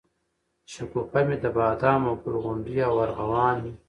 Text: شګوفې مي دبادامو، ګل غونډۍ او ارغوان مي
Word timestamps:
شګوفې 0.71 1.21
مي 1.27 1.37
دبادامو، 1.43 2.11
ګل 2.21 2.35
غونډۍ 2.43 2.75
او 2.87 2.93
ارغوان 3.05 3.55
مي 3.63 3.71